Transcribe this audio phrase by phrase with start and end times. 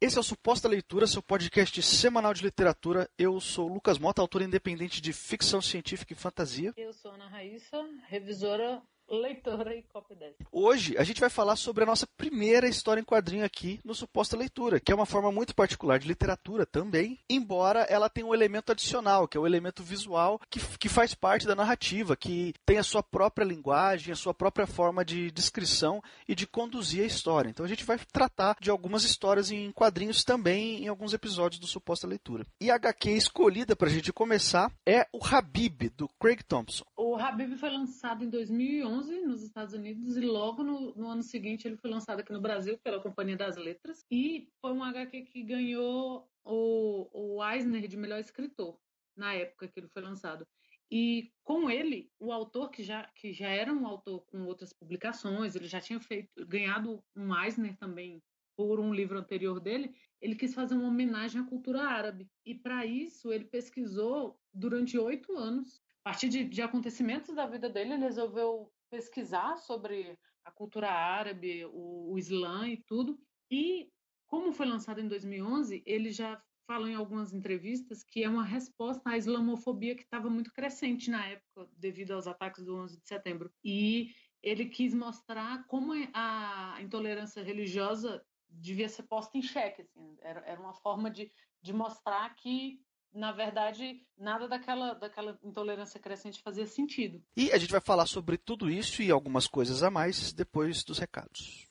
[0.00, 3.10] Esse é o Suposta Leitura, seu podcast semanal de literatura.
[3.18, 6.72] Eu sou Lucas Mota, autor independente de ficção científica e fantasia.
[6.76, 10.34] Eu sou Ana Raíssa, revisora leitora e copy 10.
[10.52, 14.36] Hoje a gente vai falar sobre a nossa primeira história em quadrinho aqui no Suposta
[14.36, 18.72] Leitura, que é uma forma muito particular de literatura também, embora ela tenha um elemento
[18.72, 22.82] adicional, que é o elemento visual, que, que faz parte da narrativa, que tem a
[22.82, 27.48] sua própria linguagem, a sua própria forma de descrição e de conduzir a história.
[27.48, 31.66] Então a gente vai tratar de algumas histórias em quadrinhos também em alguns episódios do
[31.66, 32.46] Suposta Leitura.
[32.60, 36.84] E a HQ escolhida para a gente começar é o Habib, do Craig Thompson.
[37.08, 41.66] O Habib foi lançado em 2011 nos Estados Unidos e logo no, no, ano seguinte
[41.66, 45.42] ele foi lançado aqui no Brasil pela Companhia das Letras e foi um HQ que
[45.42, 47.08] ganhou o,
[47.38, 48.78] o Eisner de melhor escritor
[49.16, 50.46] na época que ele foi lançado.
[50.90, 55.56] E com ele, o autor que já, que já era um autor com outras publicações,
[55.56, 58.22] ele já tinha feito, ganhado um Eisner também
[58.54, 62.28] por um livro anterior dele, ele quis fazer uma homenagem à cultura árabe.
[62.44, 65.80] E para isso ele pesquisou durante oito anos.
[66.08, 72.14] Partir de, de acontecimentos da vida dele, ele resolveu pesquisar sobre a cultura árabe, o,
[72.14, 73.20] o Islã e tudo.
[73.50, 73.90] E
[74.26, 79.10] como foi lançado em 2011, ele já falou em algumas entrevistas que é uma resposta
[79.10, 83.52] à islamofobia que estava muito crescente na época devido aos ataques do 11 de setembro.
[83.62, 89.82] E ele quis mostrar como a intolerância religiosa devia ser posta em xeque.
[89.82, 90.16] Assim.
[90.22, 92.80] Era, era uma forma de, de mostrar que
[93.12, 97.22] na verdade, nada daquela, daquela intolerância crescente fazia sentido.
[97.36, 100.98] E a gente vai falar sobre tudo isso e algumas coisas a mais depois dos
[100.98, 101.66] recados.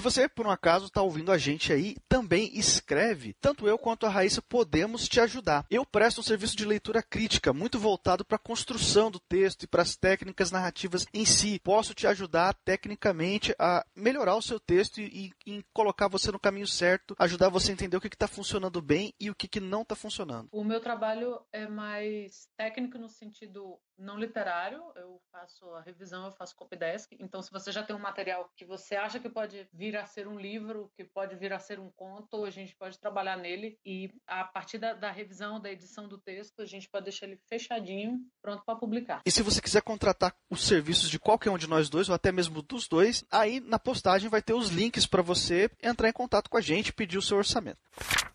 [0.00, 3.34] Se você, por um acaso, está ouvindo a gente aí, também escreve.
[3.34, 5.66] Tanto eu quanto a Raíssa podemos te ajudar.
[5.70, 9.66] Eu presto um serviço de leitura crítica, muito voltado para a construção do texto e
[9.66, 11.60] para as técnicas narrativas em si.
[11.62, 16.66] Posso te ajudar tecnicamente a melhorar o seu texto e, e colocar você no caminho
[16.66, 19.82] certo, ajudar você a entender o que está funcionando bem e o que, que não
[19.82, 20.48] está funcionando.
[20.50, 26.32] O meu trabalho é mais técnico no sentido não literário, eu faço a revisão, eu
[26.32, 27.12] faço copy desk.
[27.20, 30.26] Então, se você já tem um material que você acha que pode vir a ser
[30.26, 34.10] um livro, que pode vir a ser um conto, a gente pode trabalhar nele e
[34.26, 38.18] a partir da, da revisão, da edição do texto, a gente pode deixar ele fechadinho,
[38.42, 39.20] pronto para publicar.
[39.24, 42.32] E se você quiser contratar os serviços de qualquer um de nós dois, ou até
[42.32, 46.48] mesmo dos dois, aí na postagem vai ter os links para você entrar em contato
[46.48, 47.80] com a gente e pedir o seu orçamento.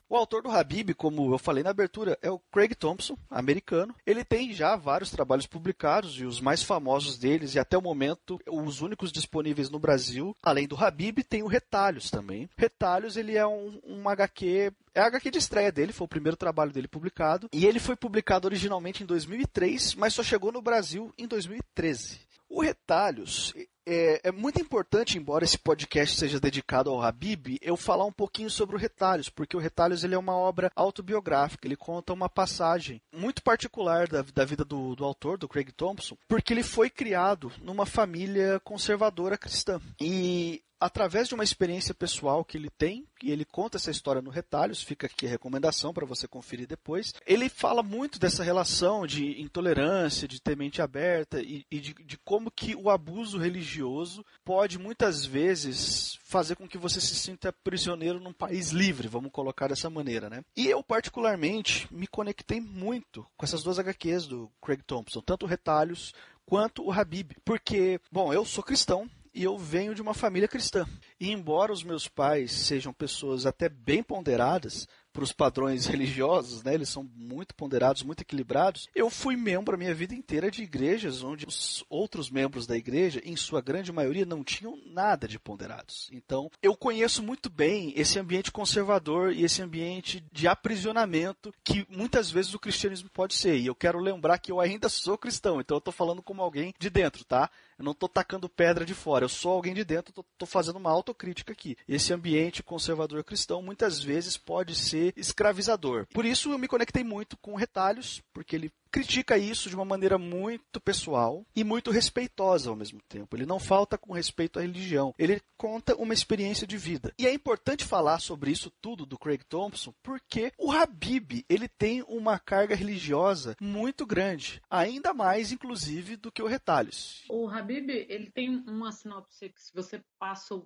[0.08, 3.96] O autor do Habib, como eu falei na abertura, é o Craig Thompson, americano.
[4.06, 8.40] Ele tem já vários trabalhos publicados e os mais famosos deles, e até o momento
[8.48, 10.36] os únicos disponíveis no Brasil.
[10.44, 12.48] Além do Habib, tem o Retalhos também.
[12.56, 16.38] Retalhos, ele é um, um HQ é a HQ de estreia dele, foi o primeiro
[16.38, 17.50] trabalho dele publicado.
[17.52, 22.22] E ele foi publicado originalmente em 2003, mas só chegou no Brasil em 2013.
[22.48, 23.54] O Retalhos
[23.86, 28.50] é, é, muito importante, embora esse podcast seja dedicado ao Habib, eu falar um pouquinho
[28.50, 33.02] sobre o Retalhos, porque o Retalhos ele é uma obra autobiográfica, ele conta uma passagem
[33.14, 37.52] muito particular da, da vida do, do autor, do Craig Thompson, porque ele foi criado
[37.62, 39.80] numa família conservadora cristã.
[40.00, 44.30] E através de uma experiência pessoal que ele tem, e ele conta essa história no
[44.30, 47.14] Retalhos, fica aqui a recomendação para você conferir depois.
[47.26, 52.18] Ele fala muito dessa relação de intolerância, de ter mente aberta e, e de, de
[52.18, 58.20] como que o abuso religioso pode muitas vezes fazer com que você se sinta prisioneiro
[58.20, 60.44] num país livre, vamos colocar dessa maneira, né?
[60.56, 65.50] E eu particularmente me conectei muito com essas duas HQs do Craig Thompson, tanto o
[65.50, 66.14] Retalhos
[66.46, 70.88] quanto o Habib, porque, bom, eu sou cristão, e eu venho de uma família cristã.
[71.20, 76.74] E embora os meus pais sejam pessoas até bem ponderadas, para os padrões religiosos, né?
[76.74, 78.90] Eles são muito ponderados, muito equilibrados.
[78.94, 83.22] Eu fui membro a minha vida inteira de igrejas onde os outros membros da igreja,
[83.24, 86.10] em sua grande maioria, não tinham nada de ponderados.
[86.12, 92.30] Então, eu conheço muito bem esse ambiente conservador e esse ambiente de aprisionamento que muitas
[92.30, 93.58] vezes o cristianismo pode ser.
[93.58, 96.74] E eu quero lembrar que eu ainda sou cristão, então eu estou falando como alguém
[96.78, 97.50] de dentro, tá?
[97.78, 100.92] Eu não estou tacando pedra de fora, eu sou alguém de dentro, estou fazendo uma
[100.92, 101.78] autocrítica aqui.
[101.88, 106.08] Esse ambiente conservador cristão muitas vezes pode ser escravizador.
[106.14, 110.18] Por isso eu me conectei muito com retalhos, porque ele critica isso de uma maneira
[110.18, 113.36] muito pessoal e muito respeitosa ao mesmo tempo.
[113.36, 115.14] Ele não falta com respeito à religião.
[115.20, 117.14] Ele conta uma experiência de vida.
[117.20, 122.04] E é importante falar sobre isso tudo do Craig Thompson, porque o Habib, ele tem
[122.04, 127.26] uma carga religiosa muito grande, ainda mais inclusive do que o Retalhos.
[127.30, 130.66] O Habib, ele tem uma sinopse que se você passa o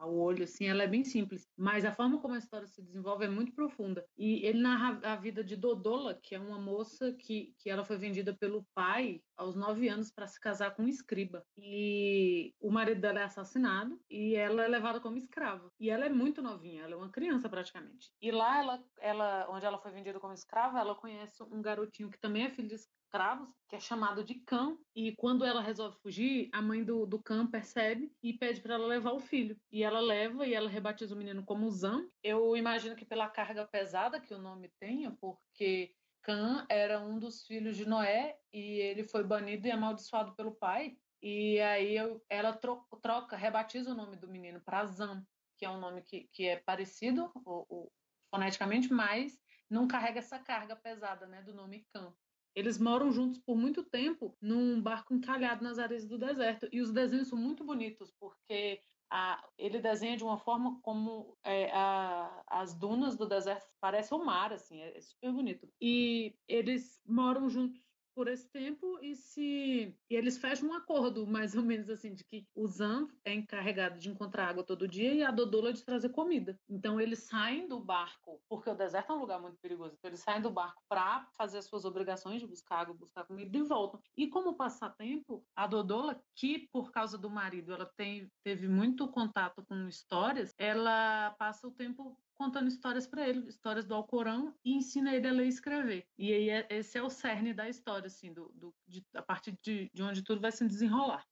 [0.00, 3.28] olho assim, ela é bem simples, mas a forma como a história se desenvolve é
[3.28, 4.04] muito profunda.
[4.16, 7.96] E ele narra a vida de Dodola, que é uma moça que, que ela foi
[7.96, 11.44] vendida pelo pai aos nove anos para se casar com um escriba.
[11.56, 15.70] E o marido dela é assassinado e ela é levada como escrava.
[15.78, 18.10] E ela é muito novinha, ela é uma criança praticamente.
[18.20, 22.18] E lá, ela, ela, onde ela foi vendida como escrava, ela conhece um garotinho que
[22.18, 22.74] também é filho de
[23.08, 24.76] escravos, que é chamado de Cã.
[24.94, 28.86] E quando ela resolve fugir, a mãe do, do Cã percebe e pede para ela
[28.86, 29.56] levar o filho.
[29.72, 32.06] E ela leva e ela rebatiza o menino como Zan.
[32.22, 37.46] Eu imagino que pela carga pesada que o nome tenha, porque Cã era um dos
[37.46, 40.96] filhos de Noé e ele foi banido e amaldiçoado pelo pai.
[41.22, 45.26] E aí eu, ela troca, troca, rebatiza o nome do menino para Zan,
[45.56, 47.92] que é um nome que, que é parecido o, o,
[48.30, 49.38] foneticamente, mas
[49.68, 52.14] não carrega essa carga pesada né, do nome Cã.
[52.54, 56.68] Eles moram juntos por muito tempo num barco encalhado nas areias do deserto.
[56.72, 61.70] E os desenhos são muito bonitos, porque a, ele desenha de uma forma como é,
[61.72, 65.68] a, as dunas do deserto parecem o mar, assim, é, é super bonito.
[65.80, 67.87] E eles moram juntos
[68.18, 72.24] por esse tempo e se e eles fecham um acordo mais ou menos assim de
[72.24, 76.08] que o Zan é encarregado de encontrar água todo dia e a Dodula de trazer
[76.08, 76.58] comida.
[76.68, 79.94] Então eles saem do barco porque o deserto é um lugar muito perigoso.
[79.96, 83.56] Então eles saem do barco para fazer as suas obrigações de buscar água, buscar comida
[83.56, 84.00] e voltam.
[84.16, 89.64] E como passatempo, a Dodola que por causa do marido ela tem teve muito contato
[89.64, 95.12] com histórias, ela passa o tempo contando histórias para ele, histórias do Alcorão, e ensina
[95.14, 96.06] ele a ler e escrever.
[96.16, 99.58] E aí é, esse é o cerne da história, assim, do, do de, a partir
[99.60, 101.26] de, de onde tudo vai se desenrolar.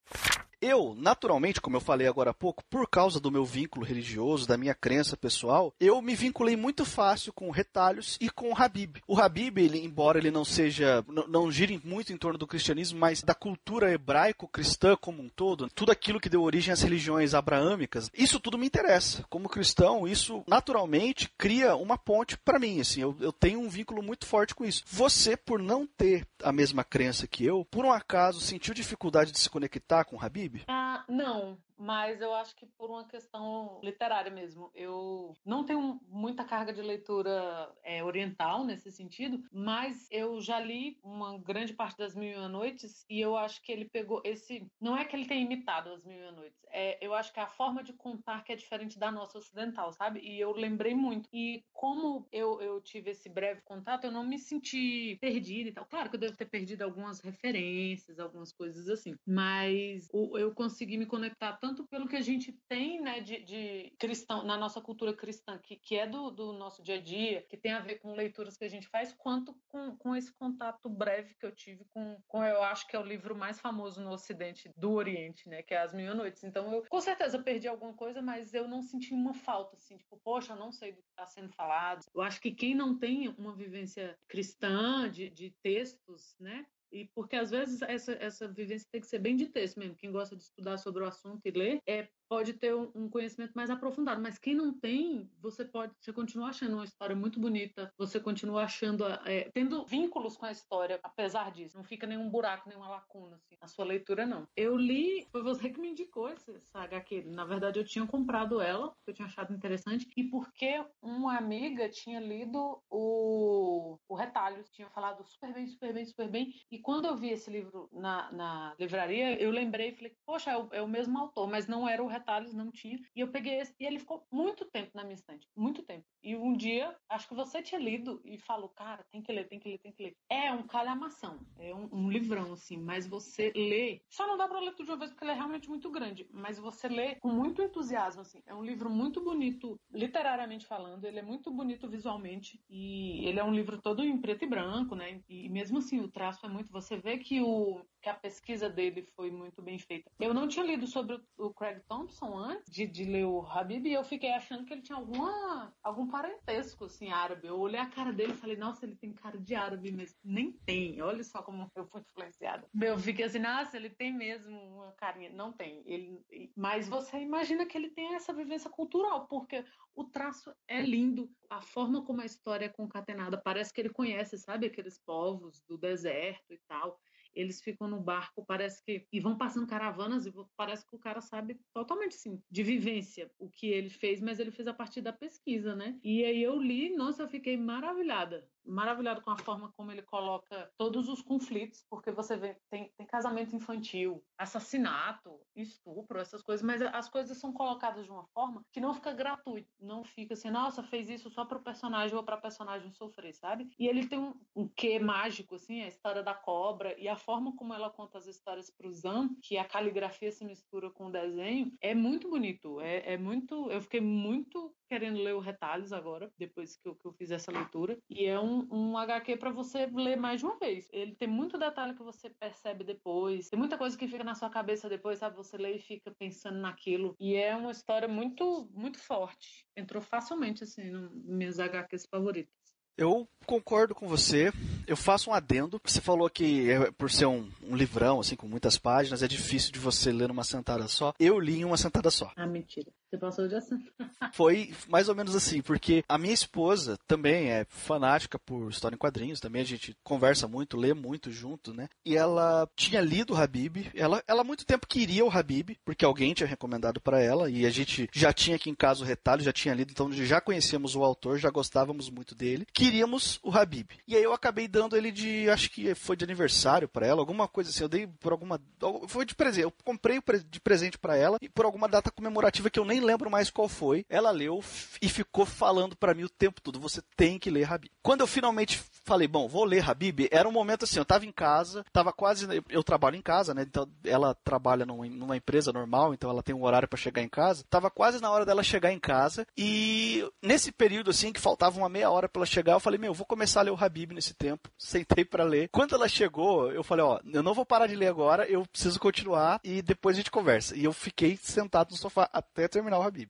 [0.61, 4.57] Eu, naturalmente, como eu falei agora há pouco, por causa do meu vínculo religioso, da
[4.57, 8.97] minha crença pessoal, eu me vinculei muito fácil com retalhos e com o Habib.
[9.07, 13.23] O Habib, ele, embora ele não seja, não, gire muito em torno do cristianismo, mas
[13.23, 18.41] da cultura hebraico-cristã como um todo, tudo aquilo que deu origem às religiões abraâmicas, isso
[18.41, 19.25] tudo me interessa.
[19.29, 22.81] Como cristão, isso naturalmente cria uma ponte para mim.
[22.81, 24.83] Assim, eu, eu tenho um vínculo muito forte com isso.
[24.87, 29.39] Você, por não ter a mesma crença que eu, por um acaso sentiu dificuldade de
[29.39, 30.46] se conectar com o Habib?
[30.69, 34.71] Ah, não mas eu acho que por uma questão literária mesmo.
[34.75, 40.99] Eu não tenho muita carga de leitura é, oriental nesse sentido, mas eu já li
[41.03, 44.67] uma grande parte das Mil e Uma Noites e eu acho que ele pegou esse.
[44.81, 47.41] Não é que ele tenha imitado as Mil e Uma Noites, é, eu acho que
[47.41, 50.21] é a forma de contar que é diferente da nossa ocidental, sabe?
[50.21, 51.29] E eu lembrei muito.
[51.33, 55.87] E como eu, eu tive esse breve contato, eu não me senti perdida e tal.
[55.87, 61.07] Claro que eu devo ter perdido algumas referências, algumas coisas assim, mas eu consegui me
[61.07, 65.59] conectar tanto pelo que a gente tem né, de, de cristão, na nossa cultura cristã,
[65.59, 68.57] que, que é do, do, nosso dia a dia, que tem a ver com leituras
[68.57, 72.45] que a gente faz, quanto com, com esse contato breve que eu tive com, com,
[72.45, 75.79] eu acho que é o livro mais famoso no Ocidente do Oriente, né, que é
[75.79, 76.45] As Mil Noites.
[76.45, 80.21] Então, eu com certeza perdi alguma coisa, mas eu não senti uma falta, assim, tipo,
[80.23, 82.05] poxa, eu não sei do que está sendo falado.
[82.15, 87.37] Eu acho que quem não tem uma vivência cristã de, de textos, né, e porque
[87.37, 89.97] às vezes essa, essa vivência tem que ser bem de texto mesmo.
[89.97, 93.71] Quem gosta de estudar sobre o assunto e ler é pode ter um conhecimento mais
[93.71, 98.19] aprofundado, mas quem não tem, você pode, você continua achando uma história muito bonita, você
[98.21, 102.89] continua achando, é, tendo vínculos com a história, apesar disso, não fica nenhum buraco, nenhuma
[102.89, 104.47] lacuna assim, na sua leitura não.
[104.57, 108.61] Eu li, foi você que me indicou essa, essa HQ, na verdade eu tinha comprado
[108.61, 114.71] ela, porque eu tinha achado interessante, e porque uma amiga tinha lido o, o Retalhos,
[114.71, 118.31] tinha falado super bem, super bem, super bem, e quando eu vi esse livro na,
[118.33, 121.89] na livraria, eu lembrei e falei, poxa, é o, é o mesmo autor, mas não
[121.89, 122.99] era o retalhos, não tinha.
[123.15, 126.05] E eu peguei esse, e ele ficou muito tempo na minha estante, muito tempo.
[126.23, 129.59] E um dia, acho que você tinha lido e falou, cara, tem que ler, tem
[129.59, 130.17] que ler, tem que ler.
[130.29, 134.61] É um calhamação, é um, um livrão, assim, mas você lê, só não dá pra
[134.61, 137.29] ler tudo de uma vez porque ele é realmente muito grande, mas você lê com
[137.29, 138.43] muito entusiasmo, assim.
[138.47, 143.45] É um livro muito bonito, literariamente falando, ele é muito bonito visualmente, e ele é
[143.45, 145.21] um livro todo em preto e branco, né?
[145.29, 146.71] E mesmo assim, o traço é muito.
[146.73, 150.11] Você vê que o, que a pesquisa dele foi muito bem feita.
[150.21, 152.06] Eu não tinha lido sobre o Craig Thompson
[152.39, 156.07] antes de, de ler o Habib e eu fiquei achando que ele tinha alguma, algum
[156.09, 157.49] parentesco, assim, árabe.
[157.49, 160.17] Eu olhei a cara dele e falei, nossa, ele tem cara de árabe mesmo.
[160.25, 161.01] Nem tem.
[161.03, 162.69] Olha só como eu fui influenciada.
[162.81, 165.31] Eu fiquei assim, nossa, ele tem mesmo uma carinha.
[165.31, 165.83] Não tem.
[165.87, 166.23] Ele,
[166.57, 171.31] mas você imagina que ele tem essa vivência cultural, porque o traço é lindo.
[171.49, 175.79] A forma como a história é concatenada, parece que ele conhece, sabe, aqueles povos do
[175.79, 176.99] deserto e tal
[177.37, 179.07] eles ficam no barco, parece que.
[179.13, 183.49] e vão passando caravanas, e parece que o cara sabe totalmente, sim, de vivência o
[183.51, 185.99] que ele fez, mas ele fez a partir da pesquisa, né?
[186.03, 188.49] E aí eu li, nossa, eu fiquei maravilhada.
[188.67, 193.07] Maravilhado com a forma como ele coloca todos os conflitos, porque você vê, tem, tem
[193.07, 198.81] casamento infantil, assassinato, estupro, essas coisas, mas as coisas são colocadas de uma forma que
[198.81, 202.37] não fica gratuito, não fica assim, nossa, fez isso só para o personagem ou para
[202.37, 203.69] personagem sofrer, sabe?
[203.79, 207.55] E ele tem um, um quê mágico, assim, a história da cobra e a forma
[207.57, 211.73] como ela conta as histórias pro Zan, que a caligrafia se mistura com o desenho,
[211.81, 216.77] é muito bonito, é, é muito, eu fiquei muito querendo ler o Retalhos agora, depois
[216.77, 217.99] que eu, que eu fiz essa leitura.
[218.09, 220.89] E é um, um HQ para você ler mais de uma vez.
[220.93, 224.51] Ele tem muito detalhe que você percebe depois, tem muita coisa que fica na sua
[224.51, 225.37] cabeça depois, sabe?
[225.37, 227.15] Você lê e fica pensando naquilo.
[227.19, 229.67] E é uma história muito, muito forte.
[229.77, 232.66] Entrou facilmente, assim, nas minhas HQs favoritas.
[232.97, 234.53] Eu concordo com você.
[234.87, 235.81] Eu faço um adendo.
[235.85, 239.73] Você falou que é, por ser um, um, livrão, assim, com muitas páginas, é difícil
[239.73, 241.15] de você ler numa sentada só.
[241.19, 242.33] Eu li em uma sentada só.
[242.37, 242.91] Ah, mentira.
[243.09, 243.79] Você passou de ação.
[244.35, 248.99] Foi mais ou menos assim, porque a minha esposa também é fanática por história em
[248.99, 251.89] quadrinhos, também a gente conversa muito, lê muito junto, né?
[252.05, 256.05] E ela tinha lido o Habib, ela, ela há muito tempo queria o Habib, porque
[256.05, 259.43] alguém tinha recomendado para ela, e a gente já tinha aqui em casa o retalho,
[259.43, 262.67] já tinha lido, então já conhecíamos o autor, já gostávamos muito dele.
[262.87, 263.91] Queríamos o Habib.
[264.07, 267.49] E aí eu acabei dando ele de, acho que foi de aniversário para ela, alguma
[267.49, 268.61] coisa assim, eu dei por alguma,
[269.09, 272.79] foi de presente, eu comprei de presente para ela, e por alguma data comemorativa que
[272.79, 274.07] eu nem lembro mais qual foi.
[274.09, 274.63] Ela leu
[275.03, 277.91] e ficou falando para mim o tempo todo: você tem que ler Habib.
[278.01, 281.33] Quando eu finalmente falei, bom, vou ler Habib, era um momento assim, eu tava em
[281.33, 282.47] casa, tava quase.
[282.69, 283.63] Eu trabalho em casa, né?
[283.63, 287.29] Então ela trabalha numa, numa empresa normal, então ela tem um horário para chegar em
[287.29, 287.65] casa.
[287.71, 291.89] Tava quase na hora dela chegar em casa e nesse período assim, que faltava uma
[291.89, 294.13] meia hora para ela chegar, eu falei, meu, eu vou começar a ler o Habib
[294.13, 294.69] nesse tempo.
[294.77, 295.69] Sentei para ler.
[295.71, 298.99] Quando ela chegou, eu falei, ó, eu não vou parar de ler agora, eu preciso
[298.99, 300.77] continuar e depois a gente conversa.
[300.77, 303.29] E eu fiquei sentado no sofá até terminar o Habib.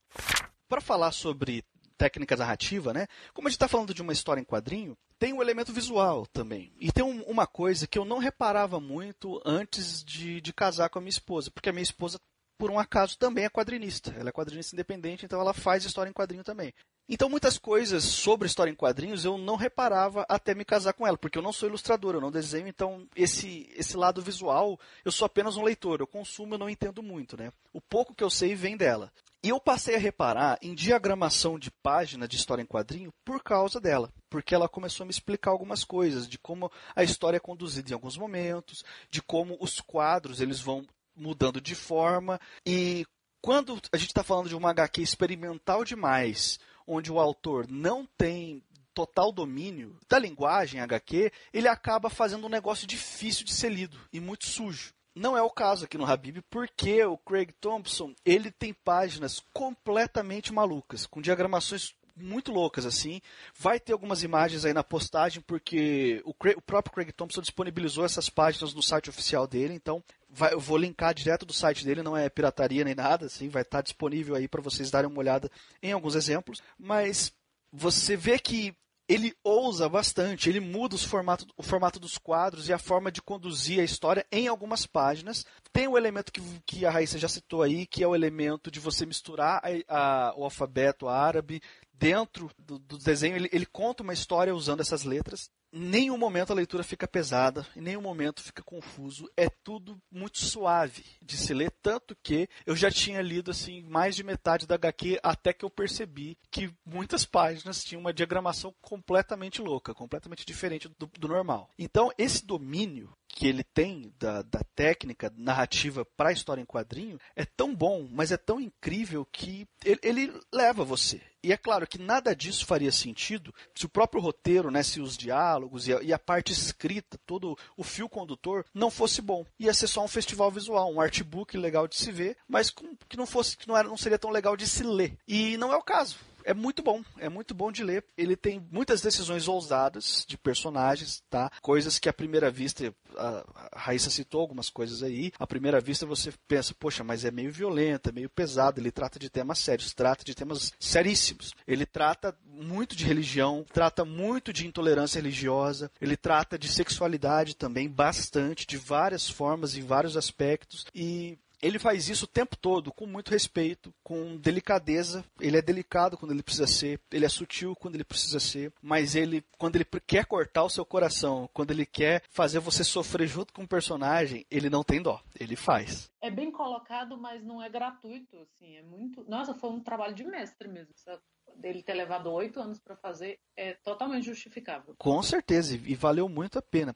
[0.67, 1.63] Para falar sobre
[1.97, 3.07] técnica narrativa, né?
[3.33, 6.71] Como a gente está falando de uma história em quadrinho, tem um elemento visual também.
[6.79, 10.99] E tem um, uma coisa que eu não reparava muito antes de, de casar com
[10.99, 12.19] a minha esposa, porque a minha esposa,
[12.57, 14.15] por um acaso, também é quadrinista.
[14.17, 16.73] Ela é quadrinista independente, então ela faz história em quadrinho também.
[17.09, 21.17] Então, muitas coisas sobre história em quadrinhos eu não reparava até me casar com ela,
[21.17, 25.25] porque eu não sou ilustrador, eu não desenho, então esse, esse lado visual, eu sou
[25.25, 27.53] apenas um leitor, eu consumo, eu não entendo muito, né?
[27.71, 29.11] O pouco que eu sei vem dela.
[29.47, 33.79] E eu passei a reparar em diagramação de página de história em quadrinho por causa
[33.79, 37.89] dela, porque ela começou a me explicar algumas coisas de como a história é conduzida
[37.89, 40.85] em alguns momentos, de como os quadros eles vão
[41.15, 43.05] mudando de forma e
[43.41, 48.61] quando a gente está falando de uma HQ experimental demais, onde o autor não tem
[48.93, 54.19] total domínio da linguagem HQ, ele acaba fazendo um negócio difícil de ser lido e
[54.19, 54.96] muito sujo.
[55.17, 60.53] Não é o caso aqui no Habib, porque o Craig Thompson ele tem páginas completamente
[60.53, 63.19] malucas, com diagramações muito loucas assim.
[63.57, 68.05] Vai ter algumas imagens aí na postagem, porque o, Craig, o próprio Craig Thompson disponibilizou
[68.05, 72.03] essas páginas no site oficial dele, então vai, eu vou linkar direto do site dele,
[72.03, 75.49] não é pirataria nem nada, assim, vai estar disponível aí para vocês darem uma olhada
[75.81, 76.61] em alguns exemplos.
[76.77, 77.33] Mas
[77.71, 78.75] você vê que
[79.07, 83.79] ele ousa bastante, ele muda formato, o formato dos quadros e a forma de conduzir
[83.79, 85.45] a história em algumas páginas.
[85.71, 88.69] Tem o um elemento que, que a Raíssa já citou aí, que é o elemento
[88.69, 91.61] de você misturar a, a, o alfabeto árabe
[91.97, 93.35] dentro do, do desenho.
[93.35, 97.65] Ele, ele conta uma história usando essas letras em nenhum momento a leitura fica pesada,
[97.75, 99.29] em nenhum momento fica confuso.
[99.35, 104.15] É tudo muito suave de se ler, tanto que eu já tinha lido assim mais
[104.15, 109.61] de metade da HQ até que eu percebi que muitas páginas tinham uma diagramação completamente
[109.61, 111.69] louca, completamente diferente do, do normal.
[111.77, 117.19] Então, esse domínio que ele tem da, da técnica narrativa para a história em quadrinho
[117.35, 121.21] é tão bom, mas é tão incrível que ele, ele, leva você.
[121.47, 125.15] E é claro que nada disso faria sentido se o próprio roteiro, né, se os
[125.15, 129.45] diálogos e a, e a parte escrita, todo o fio condutor não fosse bom.
[129.57, 133.15] Ia ser só um festival visual, um artbook legal de se ver, mas com, que
[133.15, 135.17] não fosse que não, era, não seria tão legal de se ler.
[135.25, 138.05] E não é o caso é muito bom, é muito bom de ler.
[138.17, 141.51] Ele tem muitas decisões ousadas de personagens, tá?
[141.61, 143.43] Coisas que à primeira vista, a
[143.75, 148.09] Raíssa citou algumas coisas aí, à primeira vista você pensa, poxa, mas é meio violento,
[148.09, 151.53] é meio pesado, ele trata de temas sérios, trata de temas seríssimos.
[151.67, 157.89] Ele trata muito de religião, trata muito de intolerância religiosa, ele trata de sexualidade também
[157.89, 163.05] bastante, de várias formas e vários aspectos, e ele faz isso o tempo todo, com
[163.05, 165.23] muito respeito, com delicadeza.
[165.39, 169.15] Ele é delicado quando ele precisa ser, ele é sutil quando ele precisa ser, mas
[169.15, 173.53] ele, quando ele quer cortar o seu coração, quando ele quer fazer você sofrer junto
[173.53, 176.09] com o personagem, ele não tem dó, ele faz.
[176.21, 179.23] É bem colocado, mas não é gratuito, assim, é muito.
[179.27, 180.93] Nossa, foi um trabalho de mestre mesmo.
[180.97, 181.21] Sabe?
[181.55, 184.95] dele ter levado oito anos para fazer é totalmente justificável.
[184.97, 186.95] Com certeza, e valeu muito a pena.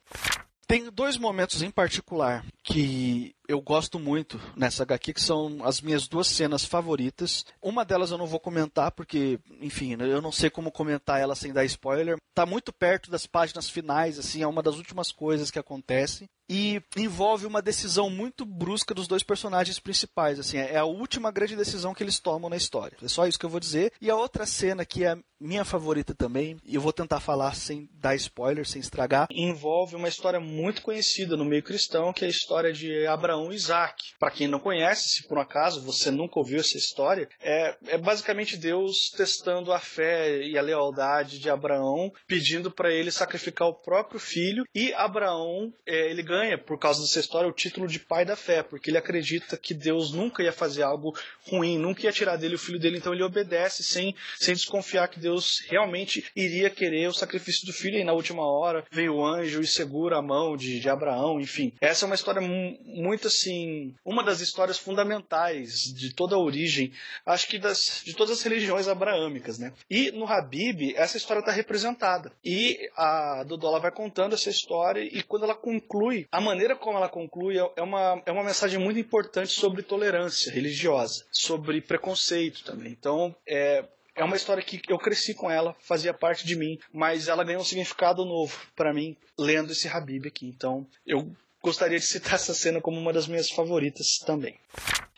[0.67, 6.07] Tem dois momentos em particular que eu gosto muito nessa HQ, que são as minhas
[6.07, 7.45] duas cenas favoritas.
[7.61, 11.51] Uma delas eu não vou comentar, porque, enfim, eu não sei como comentar ela sem
[11.51, 12.17] dar spoiler.
[12.33, 16.29] Tá muito perto das páginas finais, assim, é uma das últimas coisas que acontece.
[16.49, 20.37] E envolve uma decisão muito brusca dos dois personagens principais.
[20.37, 22.97] Assim, é a última grande decisão que eles tomam na história.
[23.01, 23.93] É só isso que eu vou dizer.
[24.01, 27.89] E a outra cena, que é minha favorita também, e eu vou tentar falar sem
[27.93, 32.31] dar spoiler, sem estragar, envolve uma história muito conhecida no meio cristão, que é a
[32.31, 34.13] história de Abraão e Isaac.
[34.19, 37.97] Para quem não conhece, se por um acaso você nunca ouviu essa história, é, é
[37.97, 43.73] basicamente Deus testando a fé e a lealdade de Abraão, pedindo para ele sacrificar o
[43.73, 48.25] próprio filho, e Abraão, é, ele ganha, por causa dessa história, o título de pai
[48.25, 51.17] da fé, porque ele acredita que Deus nunca ia fazer algo
[51.47, 55.19] ruim, nunca ia tirar dele o filho dele, então ele obedece sem, sem desconfiar que
[55.19, 59.61] Deus realmente iria querer o sacrifício do filho, e na última hora veio o anjo
[59.61, 61.73] e segura a mão de, de Abraão, enfim.
[61.79, 66.91] Essa é uma história muito assim, uma das histórias fundamentais de toda a origem,
[67.25, 69.73] acho que das, de todas as religiões abraâmicas, né?
[69.89, 72.31] E no Habib, essa história está representada.
[72.43, 77.09] E a Dodola vai contando essa história, e quando ela conclui, a maneira como ela
[77.09, 82.91] conclui é, é uma, é uma mensagem muito importante sobre tolerância religiosa, sobre preconceito também.
[82.91, 83.85] Então, é,
[84.15, 87.61] é uma história que eu cresci com ela, fazia parte de mim, mas ela ganhou
[87.61, 90.45] um significado novo para mim lendo esse Habib aqui.
[90.45, 94.59] Então, eu gostaria de citar essa cena como uma das minhas favoritas também.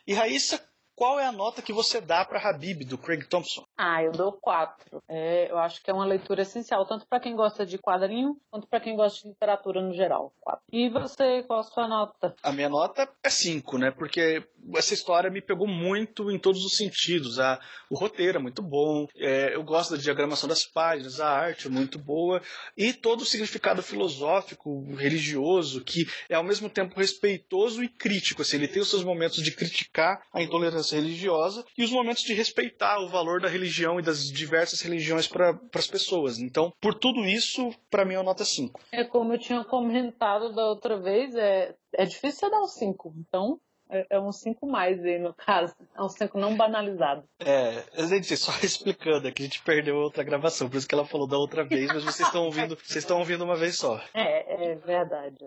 [0.06, 0.62] E Raíssa,
[1.04, 3.66] qual é a nota que você dá para Habib, do Craig Thompson?
[3.78, 5.04] Ah, eu dou quatro.
[5.10, 8.66] É, eu acho que é uma leitura essencial, tanto para quem gosta de quadrinho, quanto
[8.68, 10.32] para quem gosta de literatura no geral.
[10.40, 10.64] Quatro.
[10.72, 12.34] E você, qual a sua nota?
[12.42, 13.92] A minha nota é cinco, né?
[13.92, 17.38] Porque essa história me pegou muito em todos os sentidos.
[17.38, 21.68] A, o roteiro é muito bom, é, eu gosto da diagramação das páginas, a arte
[21.68, 22.42] é muito boa,
[22.78, 28.42] e todo o significado filosófico, religioso, que é ao mesmo tempo respeitoso e crítico.
[28.42, 32.34] Assim, ele tem os seus momentos de criticar a intolerância religiosa e os momentos de
[32.34, 36.40] respeitar o valor da religião e das diversas religiões para as pessoas.
[36.40, 38.80] Então, por tudo isso, para mim é uma nota 5.
[38.92, 43.14] É como eu tinha comentado da outra vez, é, é difícil você dar um 5.
[43.18, 43.60] Então,
[43.94, 45.74] é, é um 5 mais aí, no caso.
[45.96, 47.24] É um 5 não banalizado.
[47.40, 51.28] É, gente, só explicando, aqui a gente perdeu outra gravação, por isso que ela falou
[51.28, 54.02] da outra vez, mas vocês estão ouvindo, vocês estão ouvindo uma vez só.
[54.14, 55.38] É, é verdade.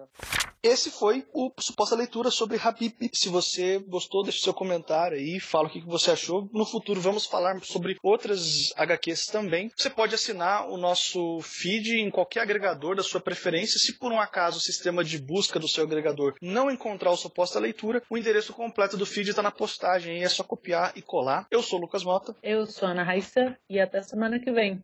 [0.62, 2.92] Esse foi o suposta leitura sobre Habib.
[3.12, 6.48] Se você gostou, deixe seu comentário aí, fala o que você achou.
[6.52, 9.70] No futuro vamos falar sobre outras HQs também.
[9.76, 13.78] Você pode assinar o nosso feed em qualquer agregador da sua preferência.
[13.78, 17.60] Se por um acaso o sistema de busca do seu agregador não encontrar o suposta
[17.60, 21.46] leitura, o endereço completo do feed está na postagem e é só copiar e colar.
[21.50, 22.34] Eu sou o Lucas Mota.
[22.42, 24.82] Eu sou Ana Raissa e até semana que vem.